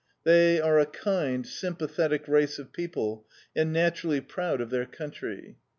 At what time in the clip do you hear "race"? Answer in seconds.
2.27-2.57